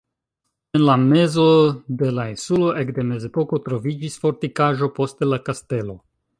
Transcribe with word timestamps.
En 0.77 0.81
la 0.87 0.95
mezo 1.01 1.43
de 1.99 2.09
la 2.19 2.25
insulo 2.31 2.73
ekde 2.85 3.07
mezepoko 3.11 3.63
troviĝis 3.69 4.19
fortikaĵo, 4.27 4.93
poste 5.01 5.33
la 5.33 5.43
kastelo. 5.51 6.01